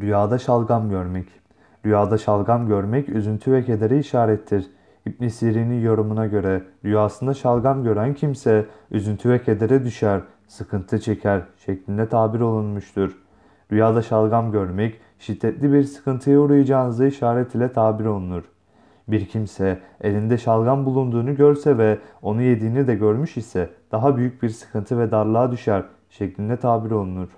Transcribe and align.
Rüyada 0.00 0.38
şalgam 0.38 0.90
görmek. 0.90 1.28
Rüyada 1.86 2.18
şalgam 2.18 2.68
görmek 2.68 3.08
üzüntü 3.08 3.52
ve 3.52 3.64
kedere 3.64 3.98
işarettir. 3.98 4.70
İbn 5.06 5.28
Sirin'in 5.28 5.80
yorumuna 5.80 6.26
göre 6.26 6.62
rüyasında 6.84 7.34
şalgam 7.34 7.84
gören 7.84 8.14
kimse 8.14 8.66
üzüntü 8.90 9.30
ve 9.30 9.42
kedere 9.42 9.84
düşer, 9.84 10.20
sıkıntı 10.46 11.00
çeker 11.00 11.42
şeklinde 11.66 12.08
tabir 12.08 12.40
olunmuştur. 12.40 13.18
Rüyada 13.72 14.02
şalgam 14.02 14.52
görmek 14.52 15.00
şiddetli 15.18 15.72
bir 15.72 15.84
sıkıntıya 15.84 16.40
uğrayacağınızı 16.40 17.06
işaret 17.06 17.54
ile 17.54 17.72
tabir 17.72 18.04
olunur. 18.04 18.42
Bir 19.08 19.26
kimse 19.26 19.78
elinde 20.00 20.38
şalgam 20.38 20.86
bulunduğunu 20.86 21.36
görse 21.36 21.78
ve 21.78 21.98
onu 22.22 22.42
yediğini 22.42 22.86
de 22.86 22.94
görmüş 22.94 23.36
ise 23.36 23.70
daha 23.92 24.16
büyük 24.16 24.42
bir 24.42 24.48
sıkıntı 24.48 24.98
ve 24.98 25.10
darlığa 25.10 25.52
düşer 25.52 25.82
şeklinde 26.10 26.56
tabir 26.56 26.90
olunur. 26.90 27.28